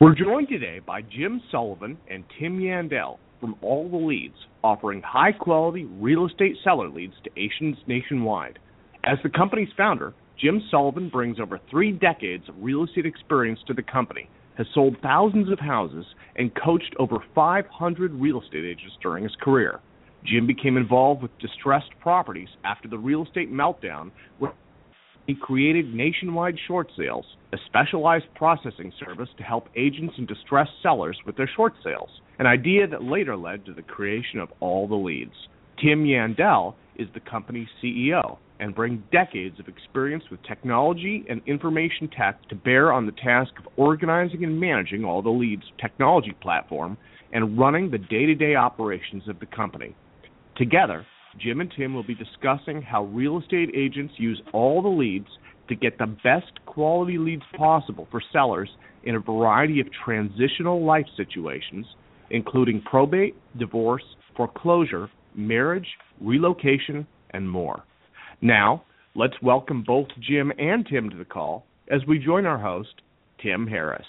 [0.00, 5.32] We're joined today by Jim Sullivan and Tim Yandel from All the Leads, offering high
[5.32, 8.58] quality real estate seller leads to agents nationwide.
[9.04, 13.74] As the company's founder, Jim Sullivan brings over three decades of real estate experience to
[13.74, 19.24] the company, has sold thousands of houses, and coached over 500 real estate agents during
[19.24, 19.80] his career.
[20.24, 24.12] Jim became involved with distressed properties after the real estate meltdown,
[25.26, 31.18] he created Nationwide Short Sales, a specialized processing service to help agents and distressed sellers
[31.26, 34.94] with their short sales, an idea that later led to the creation of All the
[34.94, 35.48] Leads.
[35.80, 42.08] Tim Yandel is the company's CEO and brings decades of experience with technology and information
[42.08, 46.98] tech to bear on the task of organizing and managing All the Leads technology platform
[47.32, 49.94] and running the day-to-day operations of the company.
[50.56, 51.06] Together,
[51.38, 55.28] Jim and Tim will be discussing how real estate agents use all the leads
[55.68, 58.68] to get the best quality leads possible for sellers
[59.04, 61.86] in a variety of transitional life situations,
[62.30, 64.02] including probate, divorce,
[64.36, 65.86] foreclosure, marriage,
[66.20, 67.84] relocation, and more.
[68.40, 73.02] Now, let's welcome both Jim and Tim to the call as we join our host,
[73.42, 74.06] Tim Harris.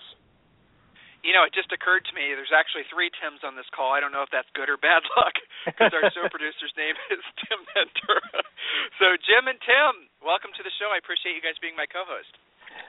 [1.21, 3.93] You know, it just occurred to me there's actually three Tims on this call.
[3.93, 7.21] I don't know if that's good or bad luck because our show producer's name is
[7.45, 8.41] Tim Ventura.
[8.97, 10.89] so, Jim and Tim, welcome to the show.
[10.89, 12.33] I appreciate you guys being my co-host.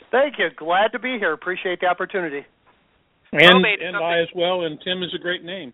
[0.09, 0.49] Thank you.
[0.57, 1.37] Glad to be here.
[1.37, 2.45] Appreciate the opportunity.
[3.33, 4.69] And, and I as well.
[4.69, 5.73] And Tim is a great name.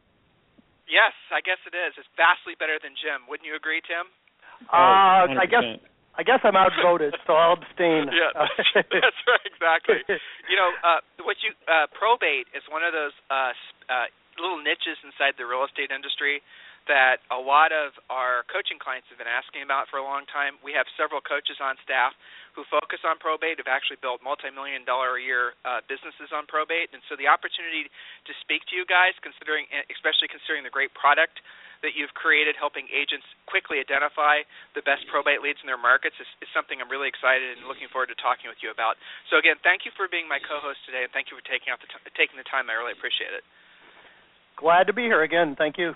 [0.86, 1.92] Yes, I guess it is.
[1.98, 3.26] It's vastly better than Jim.
[3.28, 4.08] Wouldn't you agree, Tim?
[4.72, 5.78] Uh, I guess
[6.18, 8.10] I guess I'm outvoted, so I'll abstain.
[8.12, 8.58] yeah, that's,
[8.90, 10.02] that's right, exactly.
[10.50, 13.54] You know, uh, what you uh, probate is one of those uh,
[13.86, 16.42] uh, little niches inside the real estate industry
[16.90, 20.56] that a lot of our coaching clients have been asking about for a long time.
[20.64, 22.16] We have several coaches on staff
[22.56, 26.90] who focus on probate, have actually built multi-million dollar a year uh, businesses on probate,
[26.96, 27.86] and so the opportunity
[28.26, 31.38] to speak to you guys, considering, especially considering the great product
[31.82, 34.42] that you've created helping agents quickly identify
[34.74, 37.86] the best probate leads in their markets is, is, something I'm really excited and looking
[37.88, 38.98] forward to talking with you about.
[39.30, 41.78] So again, thank you for being my co-host today, and thank you for taking out
[41.78, 42.66] the t- taking the time.
[42.66, 43.46] I really appreciate it.
[44.58, 45.54] Glad to be here again.
[45.54, 45.94] Thank you.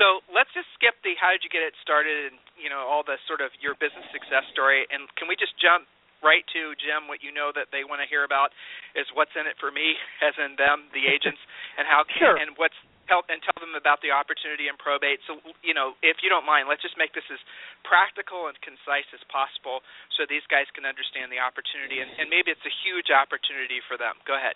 [0.00, 3.04] So let's just skip the how did you get it started and you know all
[3.04, 5.88] the sort of your business success story, and can we just jump
[6.24, 7.08] right to Jim?
[7.08, 8.56] What you know that they want to hear about
[8.96, 9.96] is what's in it for me,
[10.26, 11.40] as in them, the agents,
[11.76, 12.36] and how can, sure.
[12.40, 12.76] and what's
[13.10, 15.22] help and tell them about the opportunity in probate.
[15.26, 17.40] So, you know, if you don't mind, let's just make this as
[17.82, 19.82] practical and concise as possible
[20.14, 23.98] so these guys can understand the opportunity and, and maybe it's a huge opportunity for
[23.98, 24.18] them.
[24.26, 24.54] Go ahead.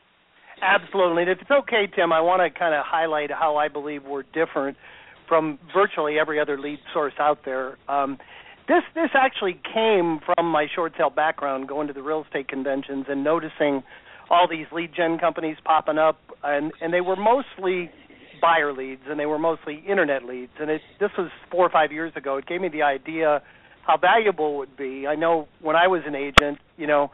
[0.62, 1.28] Absolutely.
[1.28, 4.76] if it's okay, Tim, I want to kind of highlight how I believe we're different
[5.28, 7.76] from virtually every other lead source out there.
[7.88, 8.18] Um,
[8.68, 13.06] this this actually came from my short sale background, going to the real estate conventions
[13.08, 13.82] and noticing
[14.28, 17.90] all these lead gen companies popping up, and and they were mostly
[18.40, 20.52] buyer leads, and they were mostly internet leads.
[20.60, 22.36] And it, this was four or five years ago.
[22.36, 23.42] It gave me the idea
[23.86, 25.06] how valuable it would be.
[25.06, 27.10] I know when I was an agent, you know,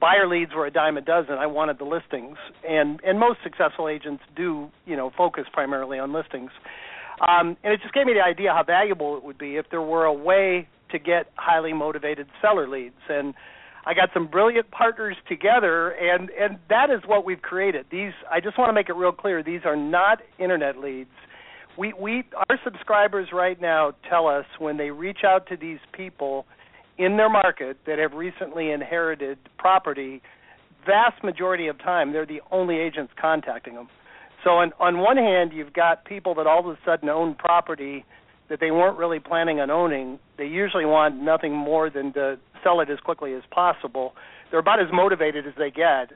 [0.00, 1.34] buyer leads were a dime a dozen.
[1.34, 2.36] I wanted the listings,
[2.68, 6.50] and and most successful agents do, you know, focus primarily on listings.
[7.20, 9.82] Um, and it just gave me the idea how valuable it would be if there
[9.82, 12.94] were a way to get highly motivated seller leads.
[13.08, 13.34] And
[13.86, 17.86] I got some brilliant partners together, and and that is what we've created.
[17.90, 19.42] These I just want to make it real clear.
[19.42, 21.10] These are not internet leads.
[21.76, 26.46] We we our subscribers right now tell us when they reach out to these people
[26.96, 30.22] in their market that have recently inherited property,
[30.86, 33.88] vast majority of time they're the only agents contacting them.
[34.44, 38.04] So on on one hand, you've got people that all of a sudden own property
[38.48, 40.18] that they weren't really planning on owning.
[40.36, 44.14] They usually want nothing more than to sell it as quickly as possible.
[44.50, 46.12] They're about as motivated as they get.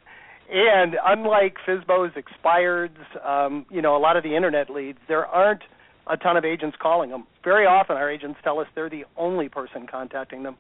[0.51, 2.97] And unlike FSBO's expireds,
[3.27, 5.63] um, you know, a lot of the internet leads, there aren't
[6.07, 7.27] a ton of agents calling them.
[7.45, 10.57] Very often, our agents tell us they're the only person contacting them.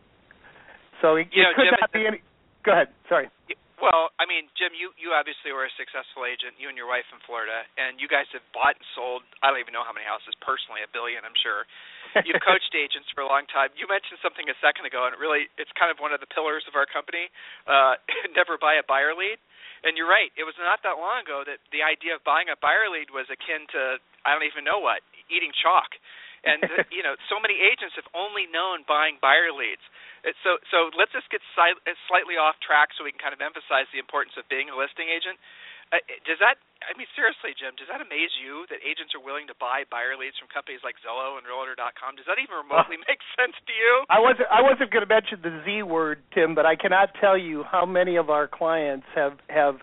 [1.01, 2.21] So it, it know, could Jim, not be any.
[2.65, 2.89] Go ahead.
[3.09, 3.29] Sorry.
[3.79, 7.07] Well, I mean, Jim, you you obviously were a successful agent, you and your wife
[7.15, 9.23] in Florida, and you guys have bought and sold.
[9.39, 11.63] I don't even know how many houses personally, a billion, I'm sure.
[12.27, 13.71] You've coached agents for a long time.
[13.79, 16.31] You mentioned something a second ago, and it really it's kind of one of the
[16.31, 17.31] pillars of our company.
[17.71, 17.95] Uh,
[18.39, 19.39] never buy a buyer lead.
[19.87, 20.35] And you're right.
[20.35, 23.31] It was not that long ago that the idea of buying a buyer lead was
[23.31, 25.95] akin to I don't even know what eating chalk.
[26.49, 29.85] And you know, so many agents have only known buying buyer leads.
[30.43, 34.01] So so let's just get slightly off track so we can kind of emphasize the
[34.01, 35.39] importance of being a listing agent.
[35.89, 36.61] Uh, does that?
[36.85, 40.15] I mean, seriously, Jim, does that amaze you that agents are willing to buy buyer
[40.15, 42.15] leads from companies like Zillow and Realtor.com?
[42.15, 44.05] Does that even remotely uh, make sense to you?
[44.13, 44.49] I wasn't.
[44.53, 47.89] I wasn't going to mention the Z word, Tim, but I cannot tell you how
[47.89, 49.81] many of our clients have have.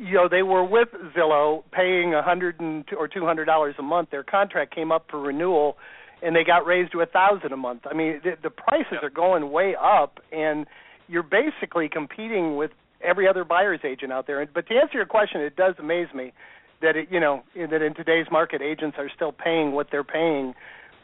[0.00, 2.60] You know, they were with Zillow, paying a hundred
[2.96, 4.10] or two hundred dollars a month.
[4.10, 5.76] Their contract came up for renewal,
[6.22, 7.82] and they got raised to a thousand a month.
[7.90, 9.02] I mean, the, the prices yep.
[9.02, 10.66] are going way up, and
[11.08, 12.70] you're basically competing with
[13.02, 14.46] every other buyer's agent out there.
[14.46, 16.32] But to answer your question, it does amaze me
[16.80, 20.54] that it, you know that in today's market, agents are still paying what they're paying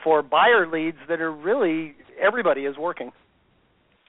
[0.02, 3.12] for buyer leads that are really everybody is working.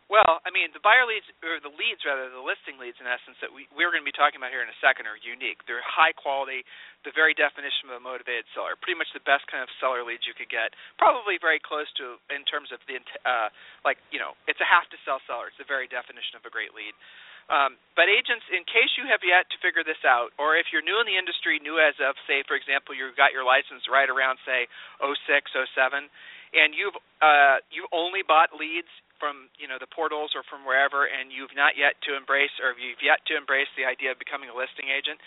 [0.10, 3.38] Well, I mean, the buyer leads, or the leads rather, the listing leads in essence
[3.46, 5.62] that we, we're going to be talking about here in a second are unique.
[5.70, 6.66] They're high quality,
[7.06, 8.74] the very definition of a motivated seller.
[8.74, 10.74] Pretty much the best kind of seller leads you could get.
[10.98, 13.54] Probably very close to, in terms of the, uh,
[13.86, 15.54] like, you know, it's a have to sell seller.
[15.54, 16.98] It's the very definition of a great lead.
[17.54, 20.86] Um, but agents, in case you have yet to figure this out, or if you're
[20.86, 24.10] new in the industry, new as of, say, for example, you got your license right
[24.10, 24.66] around, say,
[25.02, 25.18] 06,
[25.54, 26.10] 07,
[26.54, 31.06] and you've uh, you've only bought leads from you know the portals or from wherever,
[31.06, 34.50] and you've not yet to embrace, or you've yet to embrace the idea of becoming
[34.50, 35.19] a listing agent,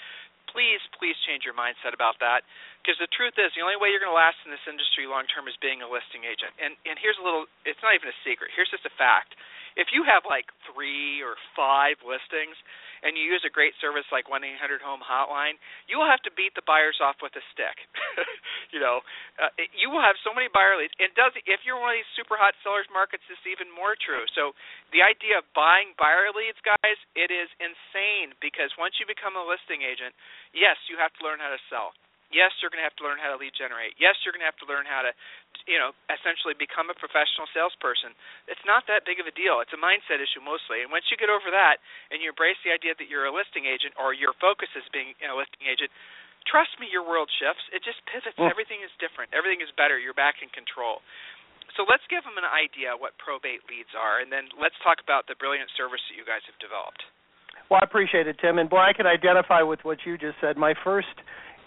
[0.50, 2.42] please, please change your mindset about that.
[2.82, 5.28] Because the truth is, the only way you're going to last in this industry long
[5.30, 6.56] term is being a listing agent.
[6.58, 8.50] And and here's a little, it's not even a secret.
[8.56, 9.36] Here's just a fact
[9.76, 12.56] if you have like three or five listings
[13.02, 15.58] and you use a great service like 1-800-HOME hotline,
[15.90, 17.74] you will have to beat the buyers off with a stick.
[18.74, 19.02] you know,
[19.42, 20.94] uh, you will have so many buyer leads.
[21.02, 24.24] And does if you're one of these super hot sellers markets, it's even more true.
[24.38, 24.54] So
[24.94, 29.44] the idea of buying buyer leads, guys, it is insane because once you become a
[29.44, 30.14] listing agent,
[30.54, 31.92] yes, you have to learn how to sell.
[32.32, 33.92] Yes, you're going to have to learn how to lead generate.
[34.00, 35.12] Yes, you're going to have to learn how to,
[35.68, 38.16] you know, essentially become a professional salesperson.
[38.48, 39.60] It's not that big of a deal.
[39.60, 40.80] It's a mindset issue mostly.
[40.80, 43.68] And once you get over that and you embrace the idea that you're a listing
[43.68, 45.92] agent or your focus is being a listing agent,
[46.48, 47.68] trust me, your world shifts.
[47.68, 48.40] It just pivots.
[48.40, 48.48] Mm.
[48.48, 49.30] Everything is different.
[49.36, 50.00] Everything is better.
[50.00, 51.04] You're back in control.
[51.76, 55.24] So let's give them an idea what probate leads are, and then let's talk about
[55.24, 57.00] the brilliant service that you guys have developed.
[57.72, 58.60] Well, I appreciate it, Tim.
[58.60, 60.60] And boy, I can identify with what you just said.
[60.60, 61.16] My first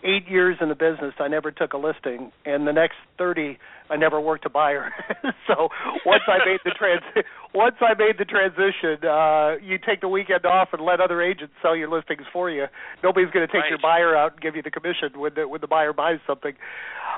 [0.06, 3.58] eight years in the business, I never took a listing, and the next thirty,
[3.90, 4.92] I never worked a buyer.
[5.48, 5.70] so
[6.06, 7.02] once I made the trans,
[7.54, 11.54] once I made the transition, uh, you take the weekend off and let other agents
[11.62, 12.66] sell your listings for you.
[13.04, 13.70] Nobody's going to take right.
[13.70, 16.54] your buyer out and give you the commission when the when the buyer buys something.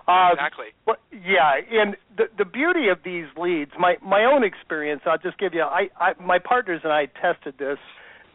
[0.07, 0.67] Um, exactly.
[0.85, 5.37] But yeah, and the the beauty of these leads, my my own experience, I'll just
[5.37, 5.61] give you.
[5.61, 7.77] I, I my partners and I tested this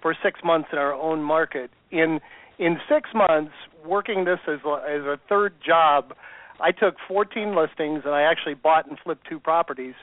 [0.03, 1.71] for six months in our own market.
[1.91, 2.21] In
[2.63, 3.53] in six months,
[3.85, 6.15] working this as a, as a third job,
[6.61, 9.95] I took 14 listings and I actually bought and flipped two properties.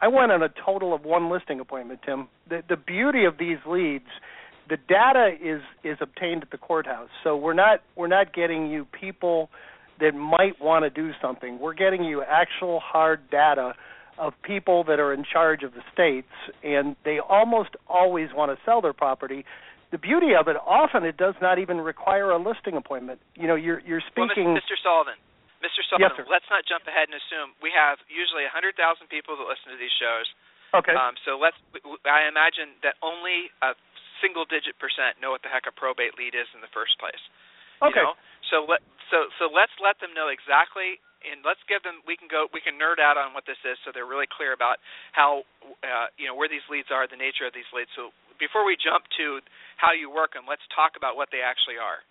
[0.00, 2.28] I went on a total of one listing appointment, Tim.
[2.48, 4.06] The the beauty of these leads,
[4.70, 7.10] the data is is obtained at the courthouse.
[7.22, 9.50] So we're not we're not getting you people
[10.00, 11.58] that might want to do something.
[11.58, 13.74] We're getting you actual hard data
[14.16, 16.32] of people that are in charge of the states
[16.64, 19.44] and they almost always want to sell their property
[19.90, 23.20] the beauty of it, often it does not even require a listing appointment.
[23.34, 24.52] You know, you're you're speaking.
[24.52, 24.76] Well, Mr.
[24.80, 25.16] Sullivan,
[25.64, 25.80] Mr.
[25.88, 28.76] Sullivan, yes, let's not jump ahead and assume we have usually 100,000
[29.08, 30.28] people that listen to these shows.
[30.76, 30.92] Okay.
[30.92, 31.56] Um, so let's.
[32.04, 33.72] I imagine that only a
[34.20, 37.20] single-digit percent know what the heck a probate lead is in the first place.
[37.80, 38.04] Okay.
[38.04, 38.16] You know?
[38.52, 42.30] So let so so let's let them know exactly and let's give them we can
[42.30, 44.78] go we can nerd out on what this is so they're really clear about
[45.12, 45.42] how
[45.82, 48.76] uh, you know where these leads are the nature of these leads so before we
[48.78, 49.40] jump to
[49.76, 52.02] how you work them, let's talk about what they actually are.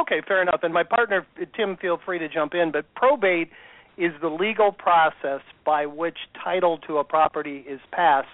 [0.00, 0.60] Okay, fair enough.
[0.62, 2.72] And my partner Tim, feel free to jump in.
[2.72, 3.50] But probate
[3.96, 8.28] is the legal process by which title to a property is passed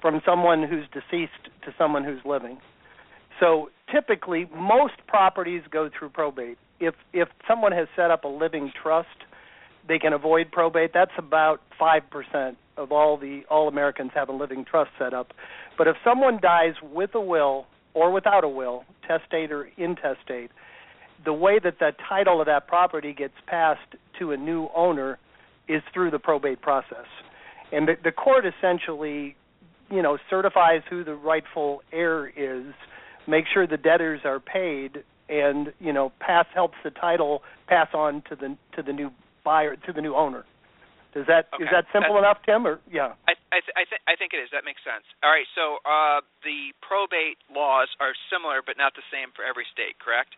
[0.00, 2.58] from someone who's deceased to someone who's living.
[3.38, 6.58] So typically, most properties go through probate.
[6.80, 9.06] If if someone has set up a living trust,
[9.88, 10.92] they can avoid probate.
[10.92, 15.32] That's about five percent of all the all Americans have a living trust set up.
[15.76, 20.50] But if someone dies with a will or without a will, testate or intestate,
[21.24, 25.18] the way that the title of that property gets passed to a new owner
[25.66, 27.06] is through the probate process.
[27.72, 29.36] And the, the court essentially,
[29.90, 32.72] you know, certifies who the rightful heir is,
[33.26, 38.22] make sure the debtors are paid, and you know, pass helps the title pass on
[38.28, 39.10] to the to the new
[39.44, 40.44] buyer to the new owner.
[41.14, 41.64] Does that okay.
[41.64, 42.66] is that simple That's, enough, Tim?
[42.66, 43.16] Or yeah.
[43.26, 44.52] I, I, th- I, th- I think it is.
[44.52, 45.02] That makes sense.
[45.24, 45.48] All right.
[45.56, 49.96] So uh, the probate laws are similar, but not the same for every state.
[49.96, 50.36] Correct?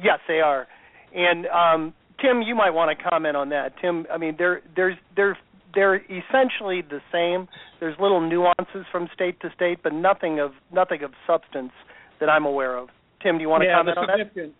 [0.00, 0.66] Yes, they are.
[1.12, 3.76] And um, Tim, you might want to comment on that.
[3.80, 5.36] Tim, I mean, they're there's they're
[5.74, 7.48] they're essentially the same.
[7.78, 11.72] There's little nuances from state to state, but nothing of nothing of substance
[12.20, 12.88] that I'm aware of.
[13.22, 14.52] Tim, do you want to yeah, comment on that?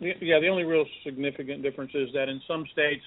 [0.00, 3.02] Yeah, the only real significant difference is that in some states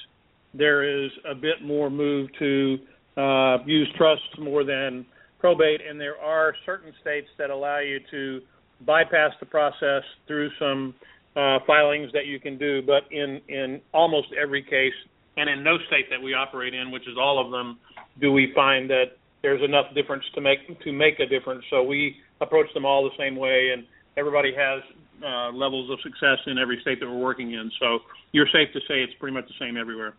[0.53, 2.77] there is a bit more move to
[3.17, 5.05] uh, use trusts more than
[5.39, 8.41] probate, and there are certain states that allow you to
[8.85, 10.93] bypass the process through some
[11.35, 12.81] uh, filings that you can do.
[12.81, 14.93] But in in almost every case,
[15.37, 17.79] and in no state that we operate in, which is all of them,
[18.21, 21.63] do we find that there's enough difference to make to make a difference.
[21.69, 23.83] So we approach them all the same way, and
[24.15, 24.81] everybody has
[25.21, 27.69] uh, levels of success in every state that we're working in.
[27.79, 27.99] So
[28.31, 30.17] you're safe to say it's pretty much the same everywhere.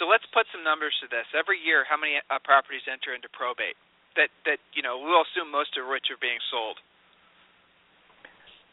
[0.00, 1.28] So let's put some numbers to this.
[1.36, 3.78] Every year, how many uh, properties enter into probate?
[4.16, 6.76] That that you know, we'll assume most of which are being sold.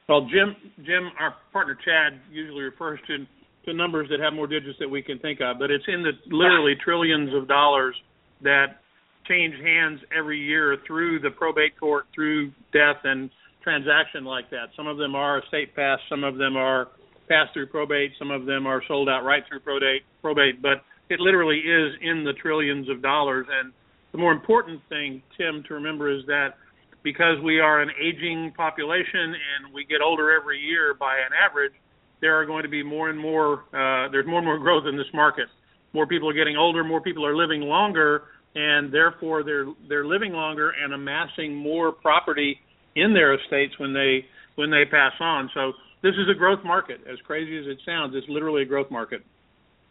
[0.08, 3.28] Well, Jim, Jim, our partner Chad usually refers to
[3.66, 6.16] to numbers that have more digits that we can think of, but it's in the
[6.34, 7.96] literally trillions of dollars
[8.42, 8.82] that
[9.28, 13.30] change hands every year through the probate court, through death and
[13.70, 14.70] transaction like that.
[14.76, 16.88] Some of them are estate pass, some of them are
[17.28, 20.02] passed through probate, some of them are sold outright through probate.
[20.24, 23.46] Probate, but it literally is in the trillions of dollars.
[23.62, 23.72] And
[24.12, 26.56] the more important thing, Tim, to remember is that
[27.04, 31.74] because we are an aging population and we get older every year by an average,
[32.22, 33.66] there are going to be more and more.
[33.72, 35.46] Uh, there's more and more growth in this market.
[35.94, 36.84] More people are getting older.
[36.84, 38.24] More people are living longer,
[38.56, 42.60] and therefore they're they're living longer and amassing more property
[42.96, 45.50] in their estates when they when they pass on.
[45.54, 47.02] So this is a growth market.
[47.08, 49.24] As crazy as it sounds, it's literally a growth market.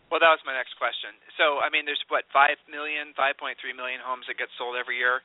[0.09, 1.13] Well, that was my next question.
[1.37, 4.77] So, I mean, there's what five million, five point three million homes that get sold
[4.77, 5.21] every year.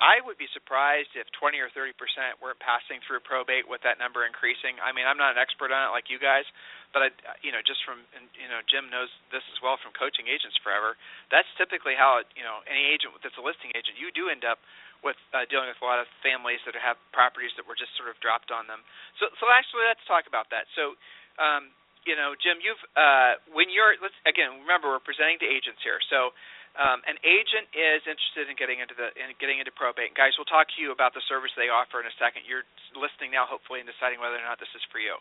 [0.00, 4.00] I would be surprised if 20 or 30 percent weren't passing through probate with that
[4.00, 4.80] number increasing.
[4.80, 6.48] I mean, I'm not an expert on it like you guys,
[6.96, 7.08] but I,
[7.44, 8.00] you know, just from
[8.32, 10.96] you know, Jim knows this as well from coaching agents forever.
[11.28, 14.64] That's typically how you know any agent that's a listing agent, you do end up
[15.02, 18.08] with uh, dealing with a lot of families that have properties that were just sort
[18.08, 18.82] of dropped on them.
[19.18, 20.70] So, so actually, let's talk about that.
[20.78, 20.94] So,
[21.42, 21.74] um,
[22.06, 25.98] you know, Jim, you've uh, when you're let's again remember we're presenting to agents here.
[26.10, 26.34] So,
[26.78, 30.10] um, an agent is interested in getting into the in getting into probate.
[30.10, 32.46] And guys, we'll talk to you about the service they offer in a second.
[32.46, 32.66] You're
[32.96, 35.18] listening now, hopefully, and deciding whether or not this is for you.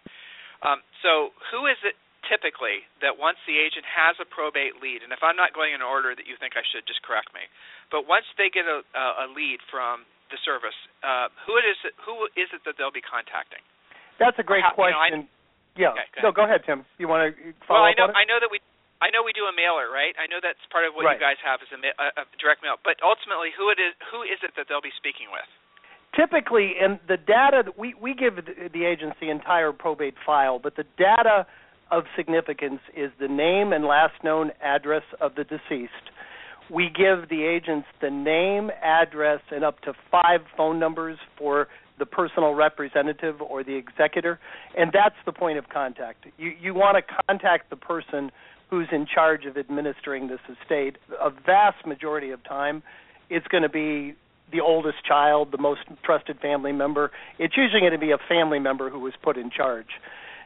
[0.62, 1.98] Um, so, who is it
[2.28, 5.82] typically that once the agent has a probate lead, and if I'm not going in
[5.82, 7.46] order that you think I should, just correct me.
[7.90, 12.28] But once they get a, a lead from the service, uh, who it is who
[12.40, 13.62] is it that they'll be contacting?
[14.22, 15.28] That's a great how, question.
[15.28, 15.40] You know, I,
[15.76, 15.96] yeah.
[15.96, 16.84] Okay, go no, go ahead, Tim.
[17.00, 18.24] You want to follow well, I know up on it?
[18.24, 18.60] I know that we
[19.02, 20.14] I know we do a mailer, right?
[20.22, 21.18] I know that's part of what right.
[21.18, 21.82] you guys have is a,
[22.22, 22.78] a, direct mail.
[22.86, 25.48] But ultimately, who it is who is it that they'll be speaking with?
[26.14, 30.60] Typically, in the data that we we give the, the agents the entire probate file,
[30.62, 31.50] but the data
[31.92, 35.92] of significance is the name and last known address of the deceased.
[36.70, 41.68] We give the agents the name, address, and up to five phone numbers for
[42.00, 44.40] the personal representative or the executor,
[44.78, 46.26] and that's the point of contact.
[46.38, 48.32] You you want to contact the person
[48.70, 50.98] who's in charge of administering this estate.
[51.22, 52.82] A vast majority of time,
[53.30, 54.16] it's going to be
[54.52, 57.12] the oldest child, the most trusted family member.
[57.38, 59.88] It's usually going to be a family member who was put in charge.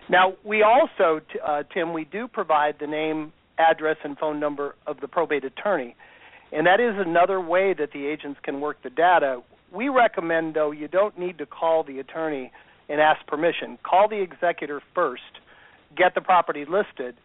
[0.10, 5.00] Now, we also, uh, Tim, we do provide the name, address, and phone number of
[5.00, 5.96] the probate attorney.
[6.52, 9.42] And that is another way that the agents can work the data.
[9.74, 12.52] We recommend, though, you don't need to call the attorney
[12.88, 13.80] and ask permission.
[13.84, 15.24] Call the executor first,
[15.98, 17.16] get the property listed,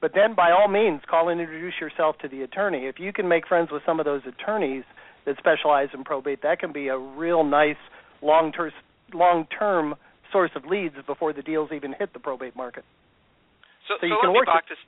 [0.00, 2.86] but then by all means, call and introduce yourself to the attorney.
[2.86, 4.84] If you can make friends with some of those attorneys
[5.26, 7.76] that specialize in probate, that can be a real nice
[8.22, 8.72] long-term
[9.12, 9.96] long-term
[10.32, 12.84] source of leads before the deals even hit the probate market.
[13.88, 14.82] So, so, so you let can me work box this.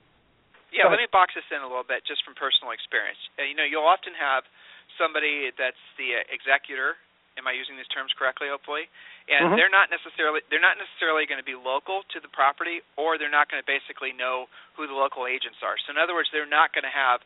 [0.70, 3.18] Yeah, let me box this in a little bit, just from personal experience.
[3.34, 4.46] Uh, you know, you'll often have
[4.94, 6.94] somebody that's the uh, executor.
[7.38, 8.50] Am I using these terms correctly?
[8.50, 8.86] Hopefully,
[9.30, 9.56] and Mhm.
[9.56, 13.32] they're not necessarily they're not necessarily going to be local to the property, or they're
[13.32, 15.78] not going to basically know who the local agents are.
[15.78, 17.22] So, in other words, they're not going to have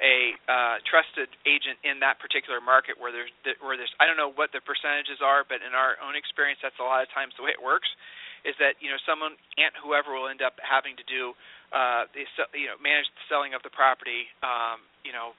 [0.00, 3.32] a uh, trusted agent in that particular market where there's
[3.64, 6.76] where there's I don't know what the percentages are, but in our own experience, that's
[6.80, 7.88] a lot of times the way it works.
[8.44, 11.32] Is that you know someone aunt whoever will end up having to do
[11.72, 15.32] uh, the you know manage the selling of the property, um, you know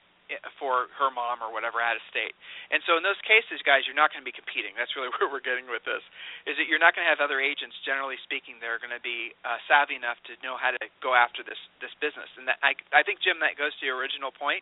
[0.60, 2.36] for her mom or whatever out of state.
[2.68, 4.76] And so in those cases, guys, you're not going to be competing.
[4.76, 6.04] That's really where we're getting with this.
[6.44, 9.02] Is that you're not going to have other agents, generally speaking, that are going to
[9.02, 12.28] be uh, savvy enough to know how to go after this this business.
[12.36, 14.60] And that, I I think Jim, that goes to your original point,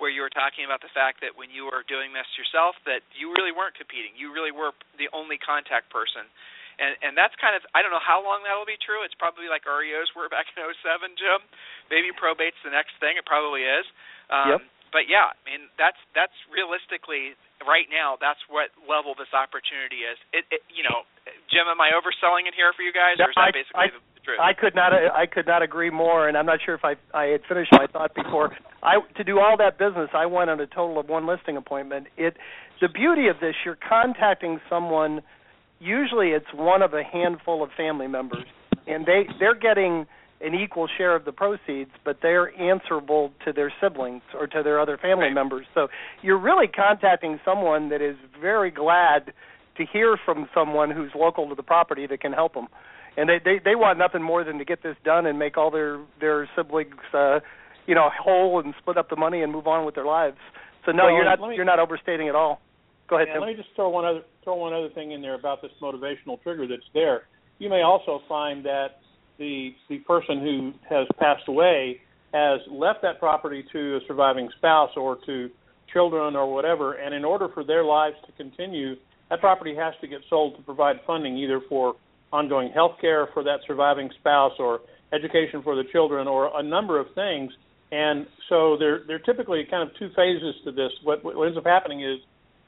[0.00, 3.04] where you were talking about the fact that when you were doing this yourself, that
[3.12, 4.16] you really weren't competing.
[4.16, 6.24] You really were the only contact person.
[6.80, 9.04] And and that's kind of I don't know how long that'll be true.
[9.04, 11.44] It's probably like REOs were back in 07, Jim.
[11.92, 13.20] Maybe probate's the next thing.
[13.20, 13.84] It probably is.
[14.32, 14.60] Um, yep.
[14.90, 20.18] But yeah, I mean that's that's realistically right now that's what level this opportunity is.
[20.34, 21.06] It, it you know,
[21.50, 24.22] Jim, am I overselling it here for you guys, or is that basically I, the
[24.26, 24.40] truth.
[24.42, 27.34] I could not I could not agree more, and I'm not sure if I I
[27.34, 28.50] had finished my thought before.
[28.82, 32.08] I to do all that business, I went on a total of one listing appointment.
[32.16, 32.36] It
[32.80, 35.20] the beauty of this, you're contacting someone.
[35.80, 38.44] Usually, it's one of a handful of family members,
[38.86, 40.06] and they they're getting
[40.40, 44.80] an equal share of the proceeds, but they're answerable to their siblings or to their
[44.80, 45.34] other family right.
[45.34, 45.66] members.
[45.74, 45.88] So
[46.22, 49.32] you're really contacting someone that is very glad
[49.76, 52.68] to hear from someone who's local to the property that can help them
[53.16, 55.70] and they they they want nothing more than to get this done and make all
[55.70, 57.40] their their siblings uh
[57.86, 60.38] you know whole and split up the money and move on with their lives
[60.86, 62.60] so no well, you're not me, you're not overstating at all
[63.08, 63.42] go ahead yeah, Tim.
[63.42, 66.40] let me just throw one other throw one other thing in there about this motivational
[66.42, 67.22] trigger that's there
[67.58, 68.99] you may also find that
[69.40, 72.00] the the person who has passed away
[72.32, 75.50] has left that property to a surviving spouse or to
[75.92, 78.94] children or whatever and in order for their lives to continue
[79.30, 81.96] that property has to get sold to provide funding either for
[82.32, 84.80] ongoing health care for that surviving spouse or
[85.12, 87.50] education for the children or a number of things.
[87.92, 90.90] And so there there are typically kind of two phases to this.
[91.02, 92.18] What what ends up happening is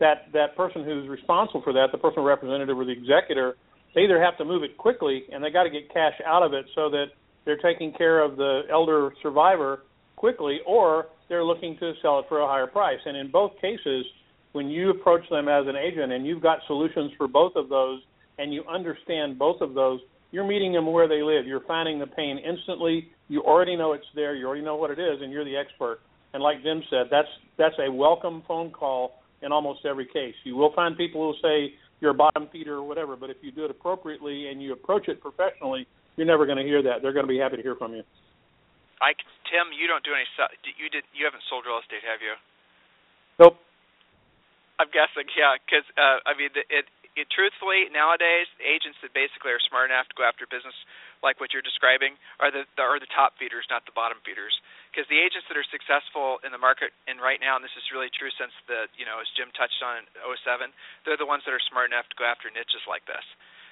[0.01, 3.55] that that person who's responsible for that, the personal representative or the executor,
[3.95, 6.53] they either have to move it quickly and they got to get cash out of
[6.53, 7.07] it so that
[7.45, 9.83] they're taking care of the elder survivor
[10.17, 13.01] quickly, or they're looking to sell it for a higher price.
[13.05, 14.07] And in both cases,
[14.53, 18.01] when you approach them as an agent and you've got solutions for both of those,
[18.39, 21.47] and you understand both of those, you're meeting them where they live.
[21.47, 23.11] You're finding the pain instantly.
[23.29, 24.35] You already know it's there.
[24.35, 26.01] You already know what it is, and you're the expert.
[26.33, 30.35] And like Jim said, that's that's a welcome phone call in almost every case.
[30.45, 33.39] You will find people who will say you're a bottom feeder or whatever, but if
[33.41, 35.87] you do it appropriately and you approach it professionally,
[36.19, 37.01] you're never going to hear that.
[37.01, 38.03] They're going to be happy to hear from you.
[39.01, 39.15] I
[39.51, 40.27] Tim, you don't do any
[40.79, 42.35] you did you haven't sold real estate, have you?
[43.39, 43.59] Nope.
[44.79, 49.61] I'm guessing, yeah, because uh, I mean, it it, truthfully, nowadays, agents that basically are
[49.69, 50.75] smart enough to go after business
[51.21, 54.55] like what you're describing are the, the are the top feeders, not the bottom feeders.
[54.93, 57.89] Because the agents that are successful in the market and right now, and this is
[57.89, 60.69] really true since the you know as Jim touched on in 07,
[61.09, 63.25] they're the ones that are smart enough to go after niches like this.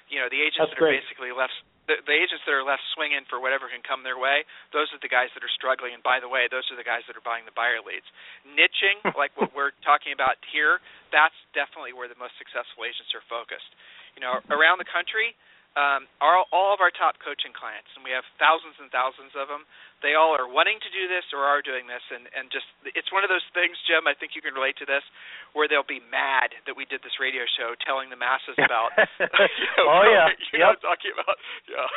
[0.09, 0.97] You know, the agents That's that great.
[0.97, 1.55] are basically left
[1.89, 5.01] the, the agents that are left swinging for whatever can come their way, those are
[5.01, 5.97] the guys that are struggling.
[5.97, 8.05] And by the way, those are the guys that are buying the buyer leads.
[8.45, 10.79] Niching, like what we're talking about here,
[11.09, 13.71] that's definitely where the most successful agents are focused.
[14.13, 15.33] You know, around the country,
[15.79, 19.47] um, our, all of our top coaching clients, and we have thousands and thousands of
[19.47, 19.63] them,
[20.01, 22.65] they all are wanting to do this or are doing this, and and just
[22.97, 24.09] it's one of those things, Jim.
[24.09, 25.05] I think you can relate to this,
[25.53, 28.93] where they'll be mad that we did this radio show telling the masses about.
[29.21, 30.81] you know, oh yeah, you yep.
[30.81, 31.37] know, talking about
[31.69, 31.89] yeah.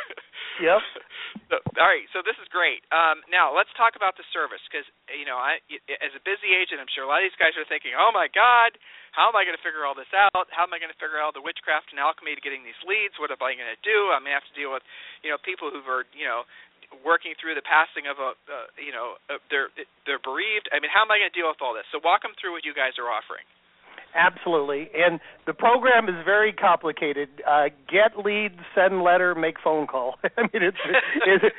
[0.61, 0.81] Yep.
[1.51, 2.81] So, all right, so this is great.
[2.89, 5.61] Um, now let's talk about the service because you know, I
[6.01, 8.31] as a busy agent, I'm sure a lot of these guys are thinking, "Oh my
[8.31, 8.73] God,
[9.15, 10.51] how am I going to figure all this out?
[10.51, 13.15] How am I going to figure out the witchcraft and alchemy to getting these leads?
[13.15, 14.11] What am I going to do?
[14.11, 14.83] I'm going to have to deal with,
[15.23, 16.43] you know, people who've are, you know,
[17.03, 19.69] working through the passing of a, uh, you know, uh, they're
[20.05, 20.69] they're bereaved.
[20.71, 21.87] I mean, how am I going to deal with all this?
[21.91, 23.45] So walk them through what you guys are offering.
[24.15, 27.27] Absolutely, and the program is very complicated.
[27.43, 30.15] Uh, get leads, send letter, make phone call.
[30.37, 30.79] I mean, it's
[31.27, 31.51] it's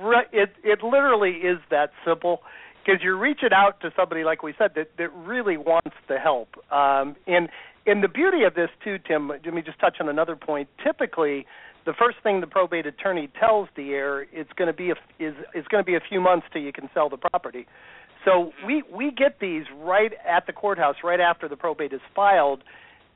[0.32, 2.42] it it literally is that simple
[2.84, 6.48] because you're reaching out to somebody like we said that that really wants the help.
[6.72, 7.48] Um, and
[7.86, 9.28] and the beauty of this too, Tim.
[9.28, 10.68] Let me just touch on another point.
[10.82, 11.46] Typically,
[11.90, 15.34] the first thing the probate attorney tells the heir it's going to be a, is
[15.54, 17.66] it's going to be a few months till you can sell the property.
[18.24, 22.62] So we we get these right at the courthouse right after the probate is filed.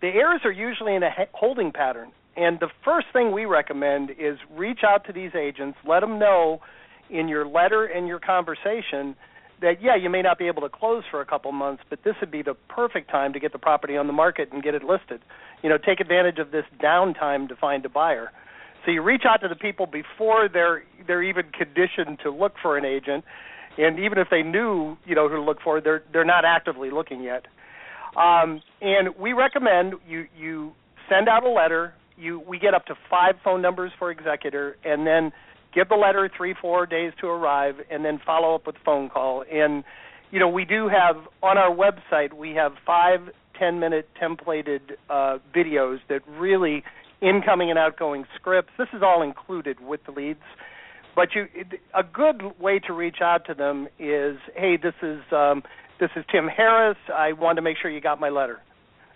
[0.00, 4.38] The heirs are usually in a holding pattern, and the first thing we recommend is
[4.50, 6.60] reach out to these agents, let them know
[7.08, 9.14] in your letter and your conversation
[9.60, 12.16] that yeah, you may not be able to close for a couple months, but this
[12.20, 14.82] would be the perfect time to get the property on the market and get it
[14.82, 15.20] listed.
[15.62, 18.32] You know, take advantage of this downtime to find a buyer.
[18.84, 22.76] So you reach out to the people before they're they're even conditioned to look for
[22.76, 23.24] an agent,
[23.78, 26.90] and even if they knew you know who to look for, they're they're not actively
[26.90, 27.46] looking yet.
[28.16, 30.72] Um, and we recommend you you
[31.08, 31.94] send out a letter.
[32.16, 35.32] You we get up to five phone numbers for executor, and then
[35.74, 39.44] give the letter three four days to arrive, and then follow up with phone call.
[39.50, 39.82] And
[40.30, 43.20] you know we do have on our website we have five
[43.58, 46.84] ten minute templated uh, videos that really
[47.20, 48.72] incoming and outgoing scripts.
[48.78, 50.42] This is all included with the leads.
[51.14, 51.46] But you,
[51.94, 55.62] a good way to reach out to them is, hey, this is um,
[56.00, 56.98] this is Tim Harris.
[57.06, 58.58] I want to make sure you got my letter,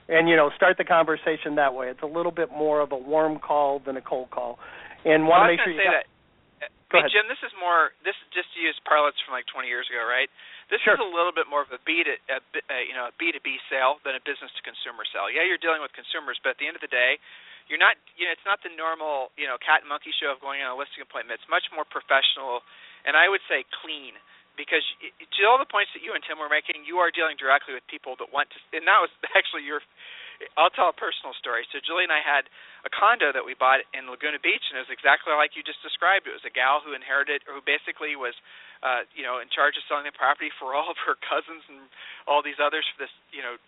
[0.06, 1.90] and you know, start the conversation that way.
[1.90, 4.62] It's a little bit more of a warm call than a cold call,
[5.02, 6.06] and well, want to make sure you say got.
[6.06, 6.06] That.
[6.88, 7.92] Hey, Jim, this is more.
[8.06, 10.30] This is just to use parlance from like 20 years ago, right?
[10.72, 10.96] This sure.
[10.96, 13.34] is a little bit more of a B to a, a, you know a B
[13.34, 15.28] to B sale than a business to consumer sale.
[15.28, 17.20] Yeah, you're dealing with consumers, but at the end of the day,
[17.68, 17.96] you're not.
[18.16, 20.72] You know, it's not the normal you know cat and monkey show of going on
[20.72, 21.40] a listing appointment.
[21.40, 22.64] It's much more professional,
[23.04, 24.16] and I would say clean
[24.59, 27.78] because to all the points that you and Tim were making, you are dealing directly
[27.78, 29.78] with people that want to, and that was actually your
[30.54, 31.66] I'll tell a personal story.
[31.74, 32.46] So Julie and I had
[32.87, 35.83] a condo that we bought in Laguna Beach, and it was exactly like you just
[35.83, 36.31] described.
[36.31, 38.38] It was a gal who inherited, who basically was,
[38.87, 41.90] uh, you know, in charge of selling the property for all of her cousins and
[42.31, 43.59] all these others for this, you know,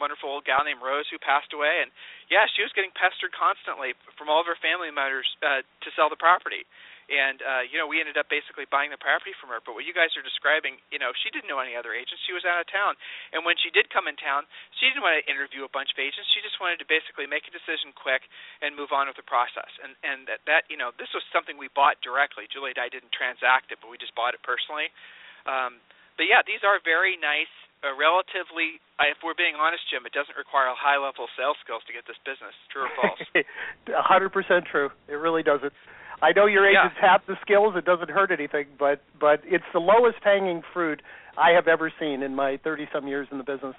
[0.00, 1.84] wonderful old gal named Rose who passed away.
[1.84, 1.92] And
[2.32, 6.08] yeah, she was getting pestered constantly from all of her family members uh, to sell
[6.08, 6.64] the property
[7.10, 9.58] and uh, you know we ended up basically buying the property from her.
[9.58, 12.22] But what you guys are describing, you know, she didn't know any other agents.
[12.24, 12.94] She was out of town,
[13.34, 14.46] and when she did come in town,
[14.78, 16.30] she didn't want to interview a bunch of agents.
[16.30, 18.22] She just wanted to basically make a decision quick
[18.62, 19.68] and move on with the process.
[19.82, 22.46] And and that that you know this was something we bought directly.
[22.48, 24.88] Julie and I didn't transact it, but we just bought it personally.
[25.44, 25.82] Um,
[26.14, 27.50] but yeah, these are very nice.
[27.80, 31.56] Uh, relatively, if we're being honest, Jim, it doesn't require a high level of sales
[31.64, 32.52] skills to get this business.
[32.68, 33.24] True or false?
[34.04, 34.92] Hundred percent true.
[35.08, 35.72] It really doesn't.
[36.20, 37.16] I know your agents yeah.
[37.16, 38.68] have the skills; it doesn't hurt anything.
[38.76, 41.00] But but it's the lowest hanging fruit
[41.40, 43.76] I have ever seen in my thirty some years in the business.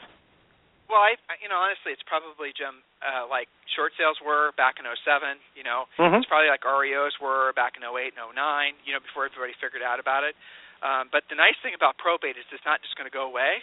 [0.89, 4.89] Well, I you know honestly, it's probably Jim uh, like short sales were back in
[4.89, 5.37] '07.
[5.53, 6.19] You know, mm-hmm.
[6.19, 8.73] it's probably like REOs were back in '08 and '09.
[8.81, 10.33] You know, before everybody figured out about it.
[10.81, 13.61] Um, but the nice thing about probate is it's not just going to go away.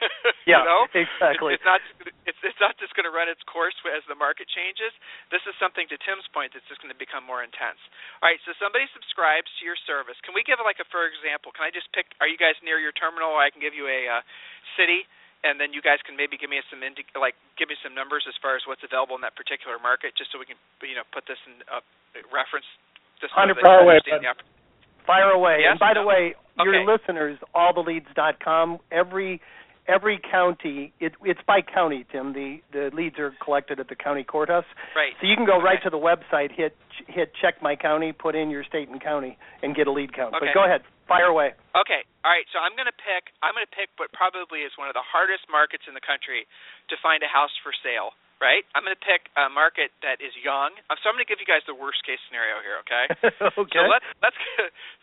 [0.48, 0.88] yeah, you know?
[0.96, 1.52] exactly.
[1.52, 1.80] It's, it's not.
[2.24, 4.92] It's it's not just going to run its course as the market changes.
[5.28, 7.80] This is something, to Tim's point, that's just going to become more intense.
[8.24, 8.40] All right.
[8.48, 10.16] So somebody subscribes to your service.
[10.24, 11.52] Can we give like a for example?
[11.52, 12.08] Can I just pick?
[12.24, 13.36] Are you guys near your terminal?
[13.36, 14.22] I can give you a uh,
[14.80, 15.04] city
[15.44, 18.24] and then you guys can maybe give me some indi- like give me some numbers
[18.24, 21.04] as far as what's available in that particular market, just so we can you know
[21.12, 21.84] put this in uh,
[22.32, 22.66] reference.
[23.20, 24.00] Just so Hundred percent away.
[25.06, 25.58] Fire away.
[25.60, 25.72] Yes?
[25.72, 26.64] And by the way, okay.
[26.64, 29.40] your listeners, alltheleads.com, every
[29.86, 32.32] every county, it, it's by county, Tim.
[32.32, 34.64] The the leads are collected at the county courthouse.
[34.96, 35.12] Right.
[35.20, 35.64] So you can go okay.
[35.64, 39.36] right to the website, hit hit check my county, put in your state and county,
[39.62, 40.34] and get a lead count.
[40.34, 40.46] Okay.
[40.48, 41.52] But go ahead, fire away.
[41.76, 42.02] Okay.
[42.24, 42.48] All right.
[42.52, 43.32] So I'm going to pick.
[43.44, 46.48] I'm going to pick what probably is one of the hardest markets in the country
[46.88, 48.64] to find a house for sale right?
[48.74, 50.74] I'm going to pick a market that is young.
[50.88, 53.04] So I'm going to give you guys the worst case scenario here, okay?
[53.60, 53.78] okay.
[53.78, 54.40] So let's let's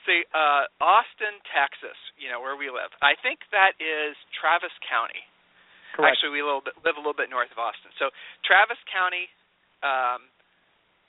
[0.07, 1.97] say uh, Austin, Texas.
[2.19, 2.91] You know where we live.
[2.99, 5.23] I think that is Travis County.
[5.95, 6.15] Correct.
[6.15, 7.91] Actually, we live, live a little bit north of Austin.
[7.99, 8.11] So
[8.47, 9.27] Travis County.
[9.81, 10.29] Um,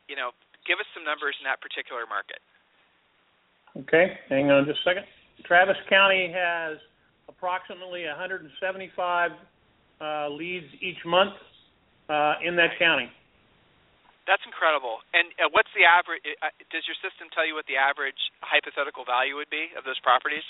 [0.08, 0.32] you know,
[0.66, 2.40] give us some numbers in that particular market.
[3.76, 5.06] Okay, hang on just a second.
[5.44, 6.76] Travis County has
[7.28, 8.50] approximately 175
[10.00, 11.32] uh, leads each month
[12.12, 13.08] uh, in that county.
[14.28, 15.00] That's incredible.
[15.16, 16.22] And uh, what's the average?
[16.44, 19.98] Uh, does your system tell you what the average hypothetical value would be of those
[20.04, 20.44] properties?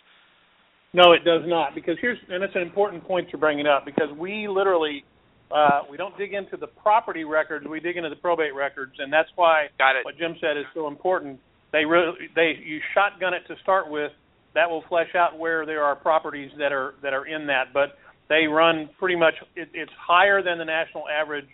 [0.93, 1.75] No, it does not.
[1.75, 3.87] Because here's, and it's an important point you're bringing up.
[3.89, 5.09] Because we literally,
[5.49, 7.65] uh, we don't dig into the property records.
[7.65, 10.05] We dig into the probate records, and that's why Got it.
[10.05, 11.41] what Jim said is so important.
[11.73, 14.13] They really, they you shotgun it to start with.
[14.53, 17.97] That will flesh out where there are properties that are that are in that, but
[18.29, 19.35] they run pretty much.
[19.57, 21.49] It, it's higher than the national average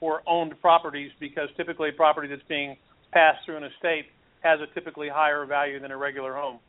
[0.00, 2.76] for owned properties because typically a property that's being
[3.12, 4.10] passed through an estate
[4.42, 6.60] has a typically higher value than a regular home.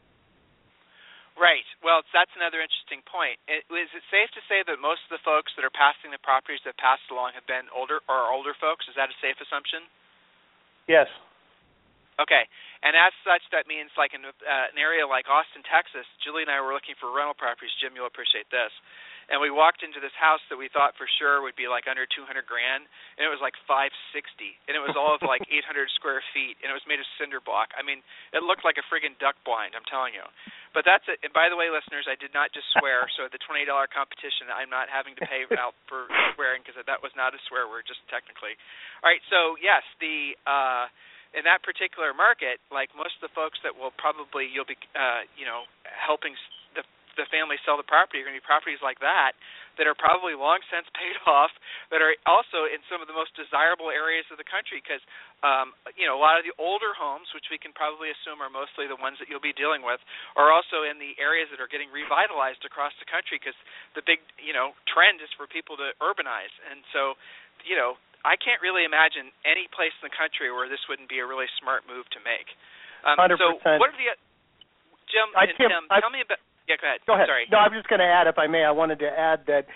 [1.36, 1.68] Right.
[1.84, 3.36] Well, that's another interesting point.
[3.52, 6.64] Is it safe to say that most of the folks that are passing the properties
[6.64, 8.88] that passed along have been older or older folks?
[8.88, 9.84] Is that a safe assumption?
[10.88, 11.12] Yes.
[12.16, 12.48] Okay.
[12.88, 14.32] And as such, that means like in uh,
[14.72, 17.76] an area like Austin, Texas, Julie and I were looking for rental properties.
[17.84, 18.72] Jim, you'll appreciate this
[19.32, 22.06] and we walked into this house that we thought for sure would be like under
[22.06, 22.86] 200 grand,
[23.18, 23.94] and it was like 560,
[24.70, 27.42] and it was all of like 800 square feet, and it was made of cinder
[27.42, 27.74] block.
[27.78, 29.74] I mean, it looked like a friggin' duck blind.
[29.74, 30.26] I'm telling you.
[30.76, 31.24] But that's it.
[31.24, 33.08] And by the way, listeners, I did not just swear.
[33.16, 33.64] So the $20
[33.96, 37.72] competition, I'm not having to pay out for swearing because that was not a swear
[37.72, 38.60] word, just technically.
[39.00, 39.24] All right.
[39.32, 40.36] So yes, the.
[40.46, 40.92] uh
[41.36, 45.28] in that particular market, like most of the folks that will probably you'll be, uh,
[45.36, 46.32] you know, helping
[47.16, 49.36] the family sell the property are going to be properties like that
[49.76, 51.52] that are probably long since paid off
[51.92, 55.04] that are also in some of the most desirable areas of the country because
[55.44, 58.52] um you know a lot of the older homes which we can probably assume are
[58.52, 60.00] mostly the ones that you'll be dealing with
[60.40, 63.58] are also in the areas that are getting revitalized across the country because
[63.96, 67.16] the big you know trend is for people to urbanize and so
[67.64, 71.22] you know I can't really imagine any place in the country where this wouldn't be
[71.22, 72.50] a really smart move to make.
[73.06, 73.38] Um, 100%.
[73.38, 74.18] so what are the
[75.14, 77.00] Jim I, and Tim, I, tell me about Yeah, go ahead.
[77.06, 77.28] Go ahead.
[77.28, 77.46] Sorry.
[77.52, 79.68] No, I'm just going to add, if I may, I wanted to add that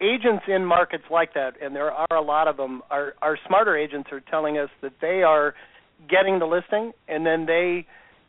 [0.00, 3.76] agents in markets like that, and there are a lot of them, our our smarter
[3.76, 5.54] agents are telling us that they are
[6.08, 7.86] getting the listing, and then they,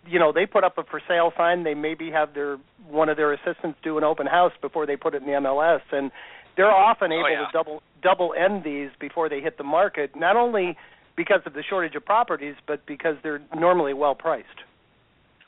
[0.08, 1.64] you know, they put up a for sale sign.
[1.64, 5.14] They maybe have their one of their assistants do an open house before they put
[5.14, 6.12] it in the MLS, and
[6.56, 7.46] they're often oh, able oh, yeah.
[7.46, 10.16] to double double end these before they hit the market.
[10.16, 10.78] Not only
[11.16, 14.48] because of the shortage of properties, but because they're normally well priced.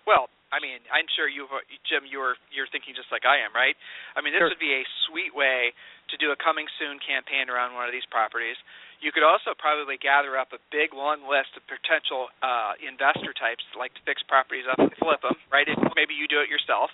[0.06, 1.46] Well, I mean, I'm sure you,
[1.86, 3.78] Jim, you're you're thinking just like I am, right?
[4.18, 4.50] I mean, this sure.
[4.50, 5.74] would be a sweet way
[6.10, 8.58] to do a coming soon campaign around one of these properties.
[9.00, 13.64] You could also probably gather up a big long list of potential uh, investor types
[13.72, 15.70] that like to fix properties up and flip them, right?
[15.70, 16.92] If maybe you do it yourself.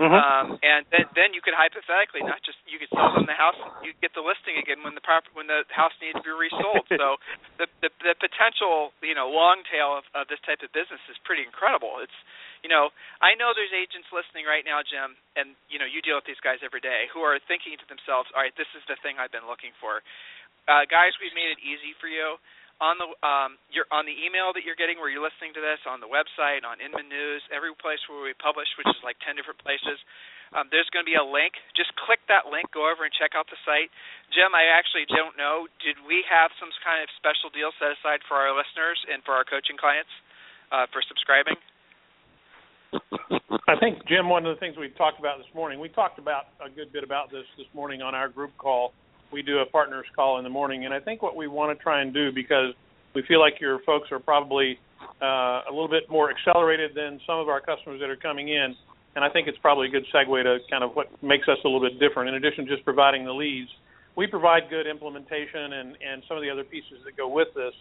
[0.00, 0.16] Mm-hmm.
[0.16, 3.58] Um, and then, then you could hypothetically not just you could sell them the house,
[3.84, 6.88] you get the listing again when the prop when the house needs to be resold.
[7.00, 7.20] so
[7.60, 11.20] the, the the potential you know long tail of, of this type of business is
[11.28, 12.00] pretty incredible.
[12.00, 12.16] It's
[12.70, 16.14] you know I know there's agents listening right now, Jim, and you know you deal
[16.14, 18.94] with these guys every day who are thinking to themselves, all right, this is the
[19.02, 20.06] thing I've been looking for.
[20.70, 22.38] Uh, guys, we've made it easy for you
[22.80, 25.78] on the um, you're on the email that you're getting where you're listening to this,
[25.84, 29.36] on the website, on Inman News, every place where we publish, which is like ten
[29.36, 30.00] different places.
[30.50, 31.54] Um, there's going to be a link.
[31.78, 33.86] Just click that link, go over and check out the site.
[34.34, 35.70] Jim, I actually don't know.
[35.78, 39.38] Did we have some kind of special deal set aside for our listeners and for
[39.38, 40.10] our coaching clients
[40.74, 41.54] uh, for subscribing?
[42.92, 46.44] I think Jim, one of the things we talked about this morning, we talked about
[46.64, 48.92] a good bit about this this morning on our group call
[49.32, 51.82] we do a partners call in the morning, and I think what we want to
[51.82, 52.74] try and do because
[53.14, 54.78] we feel like your folks are probably
[55.22, 58.74] uh, a little bit more accelerated than some of our customers that are coming in,
[59.16, 61.68] and I think it's probably a good segue to kind of what makes us a
[61.68, 62.28] little bit different.
[62.28, 63.70] In addition to just providing the leads,
[64.16, 67.74] we provide good implementation and and some of the other pieces that go with this.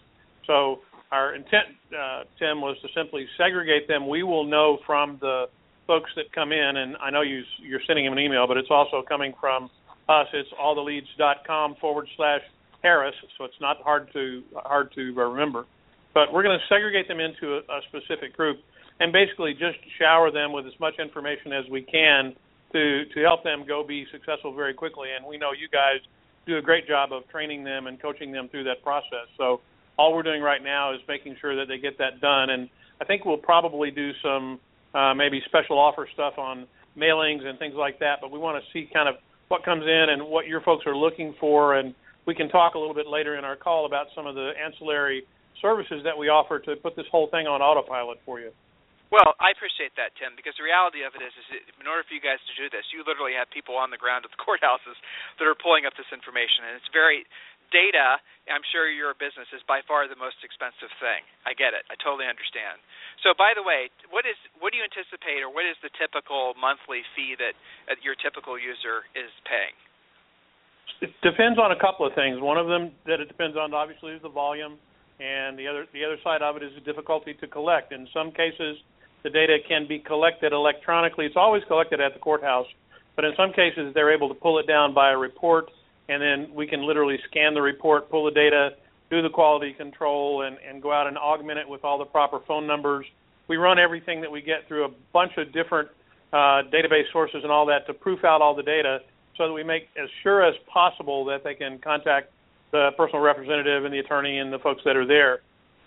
[0.47, 0.79] So
[1.11, 4.07] our intent, uh, Tim, was to simply segregate them.
[4.07, 5.45] We will know from the
[5.87, 8.69] folks that come in, and I know you, you're sending them an email, but it's
[8.69, 9.69] also coming from
[10.07, 12.41] us, it's alltheleads.com forward slash
[12.81, 15.65] Harris, so it's not hard to hard to remember.
[16.13, 18.57] But we're going to segregate them into a, a specific group
[18.99, 22.33] and basically just shower them with as much information as we can
[22.71, 25.09] to to help them go be successful very quickly.
[25.15, 25.99] And we know you guys
[26.47, 29.27] do a great job of training them and coaching them through that process.
[29.37, 29.61] So
[29.99, 32.49] all we're doing right now is making sure that they get that done.
[32.49, 32.69] And
[33.01, 34.57] I think we'll probably do some
[34.95, 38.23] uh, maybe special offer stuff on mailings and things like that.
[38.23, 39.19] But we want to see kind of
[39.51, 41.93] what comes in and what your folks are looking for, and
[42.25, 45.27] we can talk a little bit later in our call about some of the ancillary
[45.59, 48.55] services that we offer to put this whole thing on autopilot for you.
[49.11, 52.13] Well, I appreciate that, Tim, because the reality of it is, is in order for
[52.13, 54.95] you guys to do this, you literally have people on the ground at the courthouses
[55.41, 57.25] that are pulling up this information, and it's very
[57.69, 61.21] data, I'm sure your business is by far the most expensive thing.
[61.45, 61.85] I get it.
[61.89, 62.81] I totally understand.
[63.21, 66.57] So, by the way, what is what do you anticipate, or what is the typical
[66.57, 67.53] monthly fee that
[67.87, 69.75] uh, your typical user is paying?
[71.05, 72.41] It depends on a couple of things.
[72.41, 74.81] One of them that it depends on obviously is the volume,
[75.21, 77.93] and the other the other side of it is the difficulty to collect.
[77.93, 78.81] In some cases,
[79.23, 81.25] the data can be collected electronically.
[81.29, 82.67] It's always collected at the courthouse,
[83.15, 85.69] but in some cases they're able to pull it down by a report
[86.09, 88.71] and then we can literally scan the report, pull the data,
[89.11, 92.39] do the quality control, and, and go out and augment it with all the proper
[92.47, 93.05] phone numbers.
[93.47, 95.87] We run everything that we get through a bunch of different
[96.33, 98.99] uh, database sources and all that to proof out all the data
[99.37, 102.31] so that we make as sure as possible that they can contact
[102.71, 105.39] the personal representative and the attorney and the folks that are there.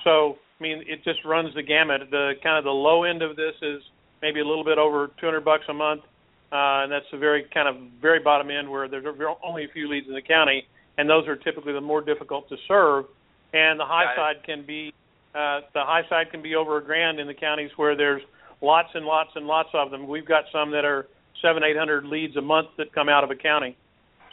[0.04, 2.02] So, I mean, it just runs the gamut.
[2.10, 3.82] The kind of the low end of this is
[4.20, 6.02] maybe a little bit over 200 bucks a month
[6.52, 9.06] uh, and that's the very kind of very bottom end where there's
[9.42, 10.64] only a few leads in the county,
[10.98, 13.06] and those are typically the more difficult to serve.
[13.54, 14.92] And the high side can be
[15.34, 18.22] uh, the high side can be over a grand in the counties where there's
[18.60, 20.06] lots and lots and lots of them.
[20.06, 21.06] We've got some that are
[21.40, 23.76] seven, eight hundred leads a month that come out of a county.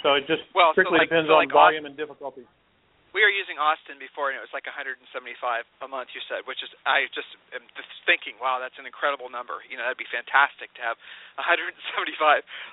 [0.03, 2.43] So it just well, strictly so like, depends so on volume Austin, and difficulty
[3.13, 5.01] we were using Austin before, and it was like 175
[5.81, 6.13] a month.
[6.13, 9.65] You said, which is I just am just thinking, wow, that's an incredible number.
[9.65, 10.97] You know, that'd be fantastic to have
[11.41, 11.73] 175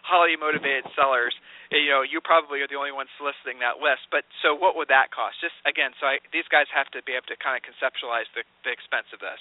[0.05, 1.33] highly motivated sellers.
[1.73, 4.09] You know, you probably are the only one soliciting that list.
[4.13, 5.41] But so, what would that cost?
[5.41, 8.45] Just again, so I, these guys have to be able to kind of conceptualize the,
[8.69, 9.41] the expense of this.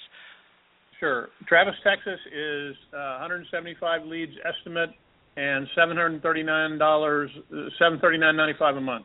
[0.96, 1.28] Sure.
[1.44, 4.96] Travis, Texas is uh, 175 leads estimate
[5.36, 6.24] and $739
[6.80, 9.04] $739.95 a month.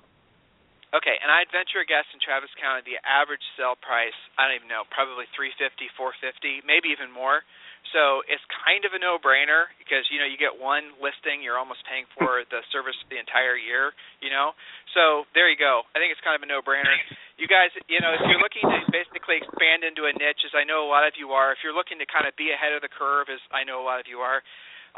[0.92, 4.60] Okay, and I'd venture a guess in Travis County the average sale price, I don't
[4.60, 7.48] even know, probably three fifty, four fifty, maybe even more.
[7.96, 11.80] So it's kind of a no-brainer because you know you get one listing, you're almost
[11.88, 13.96] paying for the service the entire year.
[14.20, 14.52] You know,
[14.92, 15.88] so there you go.
[15.96, 16.92] I think it's kind of a no-brainer.
[17.40, 20.68] You guys, you know, if you're looking to basically expand into a niche, as I
[20.68, 22.84] know a lot of you are, if you're looking to kind of be ahead of
[22.84, 24.44] the curve, as I know a lot of you are,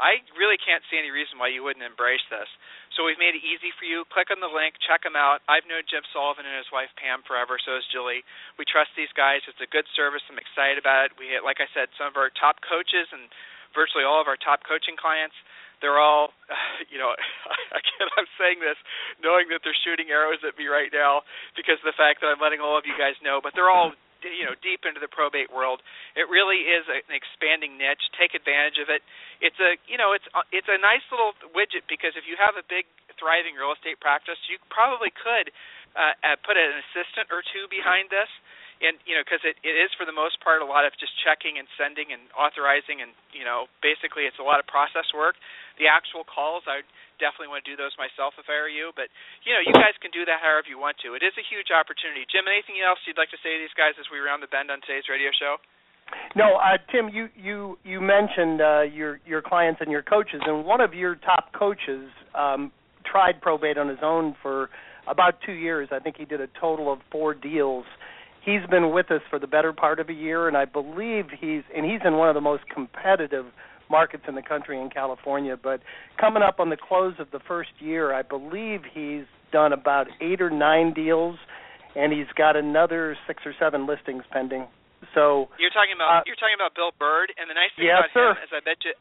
[0.00, 2.48] I really can't see any reason why you wouldn't embrace this.
[2.94, 4.06] So we've made it easy for you.
[4.10, 5.42] Click on the link, check them out.
[5.50, 8.22] I've known Jim Sullivan and his wife Pam forever, so has Julie.
[8.58, 9.42] We trust these guys.
[9.46, 10.22] It's a good service.
[10.26, 11.18] I'm excited about it.
[11.18, 13.30] We, like I said, some of our top coaches and
[13.74, 15.34] virtually all of our top coaching clients
[15.84, 16.32] they're all,
[16.92, 17.12] you know,
[17.78, 18.80] again, I'm saying this
[19.20, 22.40] knowing that they're shooting arrows at me right now because of the fact that I'm
[22.40, 23.92] letting all of you guys know, but they're all
[24.32, 25.84] you know deep into the probate world.
[26.16, 28.08] It really is an expanding niche.
[28.16, 29.04] Take advantage of it.
[29.44, 32.64] It's a you know it's it's a nice little widget because if you have a
[32.64, 32.88] big
[33.20, 35.52] thriving real estate practice, you probably could
[35.94, 38.30] uh, put an assistant or two behind this
[38.82, 41.14] and you know because it, it is for the most part a lot of just
[41.22, 45.38] checking and sending and authorizing and you know basically it's a lot of process work.
[45.78, 46.86] The actual calls i
[47.18, 49.10] definitely want to do those myself if i were you but
[49.46, 51.14] you know you guys can do that however you want to.
[51.14, 52.26] It is a huge opportunity.
[52.26, 54.70] Jim anything else you'd like to say to these guys as we round the bend
[54.70, 55.58] on today's radio show?
[56.36, 60.64] No, uh, Tim, you you you mentioned uh, your your clients and your coaches, and
[60.64, 62.72] one of your top coaches um,
[63.04, 64.70] tried probate on his own for
[65.06, 65.88] about two years.
[65.92, 67.84] I think he did a total of four deals
[68.44, 71.62] he's been with us for the better part of a year, and I believe he's
[71.74, 73.46] and he's in one of the most competitive
[73.90, 75.56] markets in the country in California.
[75.60, 75.80] But
[76.20, 80.40] coming up on the close of the first year, I believe he's done about eight
[80.40, 81.36] or nine deals,
[81.94, 84.66] and he's got another six or seven listings pending.
[85.12, 88.08] So you're talking about uh, you're talking about Bill Bird, and the nice thing yes,
[88.08, 88.30] about sir.
[88.32, 88.92] him is I bet you.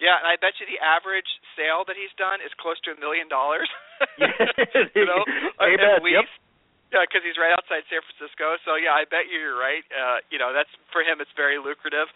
[0.00, 2.98] Yeah, and I bet you the average sale that he's done is close to a
[2.98, 3.68] million dollars.
[4.96, 5.20] you know,
[5.60, 6.24] at least.
[6.24, 6.49] Yep.
[6.90, 8.58] Yeah, because he's right outside San Francisco.
[8.66, 9.86] So yeah, I bet you you're right.
[9.94, 11.22] Uh, you know, that's for him.
[11.22, 12.10] It's very lucrative.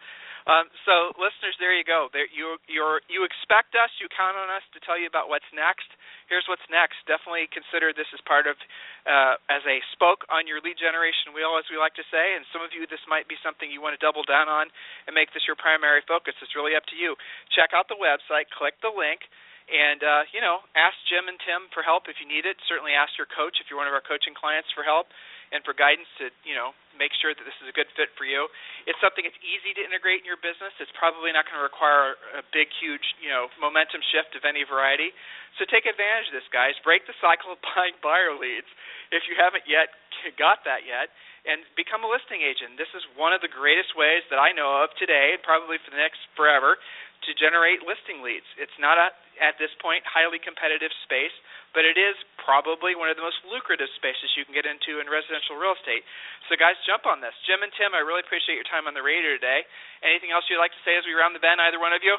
[0.44, 2.12] Um, so listeners, there you go.
[2.12, 5.48] There, you you're, you expect us, you count on us to tell you about what's
[5.56, 5.88] next.
[6.28, 7.00] Here's what's next.
[7.08, 8.60] Definitely consider this as part of
[9.08, 12.36] uh, as a spoke on your lead generation wheel, as we like to say.
[12.36, 14.68] And some of you, this might be something you want to double down on
[15.08, 16.36] and make this your primary focus.
[16.44, 17.16] It's really up to you.
[17.56, 19.24] Check out the website, click the link
[19.64, 22.60] and uh, you know, ask Jim and Tim for help if you need it.
[22.68, 25.08] Certainly, ask your coach if you're one of our coaching clients for help
[25.52, 28.28] and for guidance to you know make sure that this is a good fit for
[28.28, 28.44] you.
[28.84, 30.76] It's something that's easy to integrate in your business.
[30.78, 34.68] It's probably not going to require a big, huge you know momentum shift of any
[34.68, 35.16] variety.
[35.56, 36.76] So take advantage of this, guys.
[36.84, 38.68] Break the cycle of buying buyer leads
[39.16, 39.88] if you haven't yet
[40.36, 41.08] got that yet.
[41.44, 42.80] And become a listing agent.
[42.80, 45.92] This is one of the greatest ways that I know of today, and probably for
[45.92, 46.80] the next forever,
[47.28, 48.48] to generate listing leads.
[48.56, 51.34] It's not a at this point highly competitive space,
[51.74, 55.10] but it is probably one of the most lucrative spaces you can get into in
[55.10, 56.06] residential real estate.
[56.46, 57.34] So guys, jump on this.
[57.48, 59.66] Jim and Tim, I really appreciate your time on the radio today.
[60.06, 62.14] Anything else you'd like to say as we round the bend, either one of you?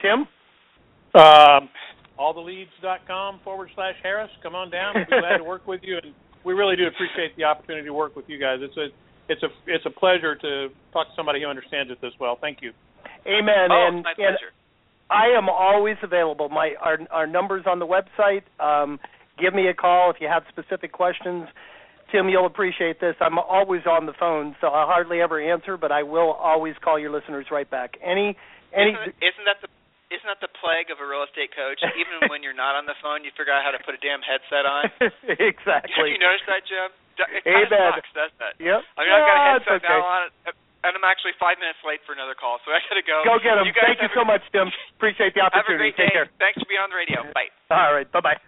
[0.00, 0.26] Tim?
[1.14, 1.68] Um,
[2.18, 4.30] alltheleads.com forward slash Harris.
[4.42, 4.94] Come on down.
[4.96, 7.94] We'll be glad to work with you, and we really do appreciate the opportunity to
[7.94, 8.58] work with you guys.
[8.60, 8.88] It's a
[9.28, 12.38] it's a it's a pleasure to talk to somebody who understands it this well.
[12.40, 12.72] Thank you.
[13.26, 13.70] Amen.
[13.70, 14.50] Oh, and, my pleasure.
[14.50, 14.61] And
[15.12, 16.48] I am always available.
[16.48, 18.48] My our our numbers on the website.
[18.56, 18.98] Um,
[19.38, 21.46] give me a call if you have specific questions.
[22.10, 23.16] Tim, you'll appreciate this.
[23.20, 26.98] I'm always on the phone, so I hardly ever answer, but I will always call
[26.98, 27.96] your listeners right back.
[28.00, 28.36] Any
[28.72, 29.68] any isn't, isn't that the
[30.12, 31.80] isn't that the plague of a real estate coach?
[32.00, 34.24] Even when you're not on the phone, you figure out how to put a damn
[34.24, 34.88] headset on.
[35.40, 35.92] exactly.
[35.92, 36.88] Have you noticed that, Jim?
[37.12, 38.54] It kind of sucks, doesn't it?
[38.64, 38.80] Yep.
[38.96, 39.92] I mean, I've got a headset okay.
[39.92, 40.22] now on
[40.82, 43.22] and I'm actually five minutes late for another call, so I gotta go.
[43.22, 43.66] Go get him.
[43.66, 44.66] You Thank you so much, Tim.
[44.98, 45.94] Appreciate the opportunity.
[45.94, 46.10] Have a great day.
[46.10, 46.28] Take care.
[46.42, 47.22] Thanks for being on the radio.
[47.30, 47.50] Bye.
[47.70, 48.10] All right.
[48.10, 48.38] Bye bye.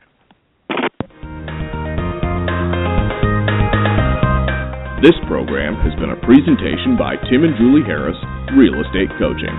[5.03, 8.17] This program has been a presentation by Tim and Julie Harris,
[8.57, 9.53] Real Estate Coaching.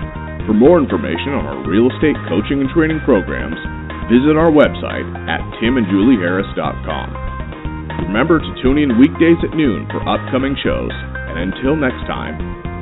[0.44, 3.54] For more information on our real estate coaching and training programs,
[4.10, 7.06] visit our website at timandjulieharris.com.
[8.10, 10.90] Remember to tune in weekdays at noon for upcoming shows
[11.36, 12.65] and until next time,